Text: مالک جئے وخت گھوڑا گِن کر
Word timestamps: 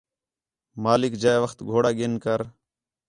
مالک 0.83 1.13
جئے 1.21 1.37
وخت 1.43 1.59
گھوڑا 1.69 1.91
گِن 1.97 2.13
کر 2.23 2.39